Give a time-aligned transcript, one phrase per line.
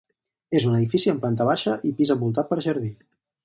[0.59, 2.91] És un edifici amb planta baixa i pis envoltat per jardí.